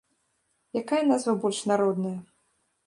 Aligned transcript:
Якая 0.81 1.03
назва 1.11 1.33
больш 1.45 1.61
народная? 1.75 2.17